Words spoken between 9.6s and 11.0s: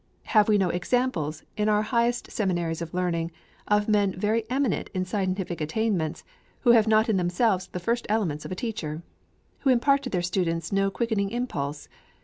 impart to their students no